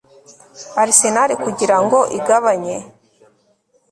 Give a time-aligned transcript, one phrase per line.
[0.83, 2.75] Arsenal kugirango igabanye